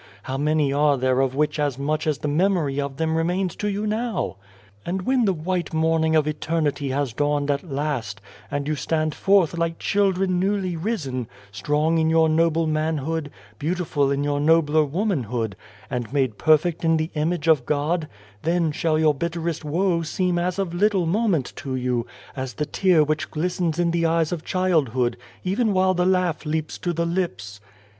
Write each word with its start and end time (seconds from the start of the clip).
how 0.23 0.35
many 0.35 0.73
are 0.73 0.97
there 0.97 1.19
of 1.21 1.35
which 1.35 1.59
as 1.59 1.77
much 1.77 2.07
as 2.07 2.17
the 2.17 2.27
memory 2.27 2.81
of 2.81 2.97
them 2.97 3.15
remains 3.15 3.55
to 3.55 3.67
you 3.67 3.85
now?" 3.85 4.35
And 4.83 5.03
when 5.03 5.25
the 5.25 5.31
White 5.33 5.75
Morning 5.75 6.15
of 6.15 6.27
Eternity 6.27 6.89
has 6.89 7.13
dawned 7.13 7.51
at 7.51 7.63
last, 7.69 8.19
and 8.49 8.67
you 8.67 8.73
stand 8.75 9.13
forth 9.13 9.59
like 9.59 9.77
children 9.77 10.39
newly 10.39 10.75
risen 10.75 11.27
strong 11.51 11.99
in 11.99 12.09
your 12.09 12.29
noble 12.29 12.65
manhood, 12.65 13.29
beautiful 13.59 14.09
in 14.09 14.23
your 14.23 14.39
nobler 14.39 14.83
womanhood, 14.83 15.55
and 15.87 16.11
made 16.11 16.39
perfect 16.39 16.83
in 16.83 16.97
the 16.97 17.11
image 17.13 17.47
of 17.47 17.67
God 17.67 18.07
then 18.41 18.71
shall 18.71 18.97
your 18.97 19.13
bitterest 19.13 19.63
woe 19.63 20.01
seem 20.01 20.39
of 20.39 20.45
as 20.45 20.57
little 20.57 21.03
46 21.05 21.05
God 21.05 21.05
and 21.05 21.11
the 21.11 21.17
Ant 21.17 21.21
moment 21.21 21.53
to 21.57 21.75
you, 21.75 22.07
as 22.35 22.53
the 22.55 22.65
tear 22.65 23.03
which 23.03 23.29
glistens 23.29 23.77
in 23.77 23.91
the 23.91 24.07
eyes 24.07 24.31
of 24.31 24.43
childhood, 24.43 25.15
even 25.43 25.71
while 25.73 25.93
the 25.93 26.07
laugh 26.07 26.43
leaps 26.43 26.79
to 26.79 26.91
the 26.91 27.05
lips. 27.05 27.59